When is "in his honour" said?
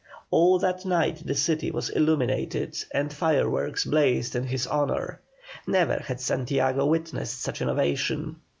4.35-5.21